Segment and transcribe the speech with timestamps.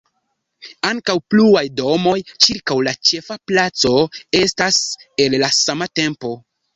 [0.91, 2.15] Ankaŭ pluaj domoj
[2.45, 3.91] ĉirkaŭ la ĉefa placo
[4.39, 4.79] estas
[5.27, 6.33] el la sama tempo.